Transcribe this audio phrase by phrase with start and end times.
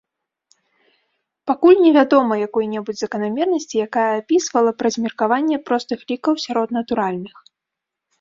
[1.49, 7.35] Пакуль невядома якой-небудзь заканамернасці, якая апісвала б размеркаванне простых лікаў сярод натуральных.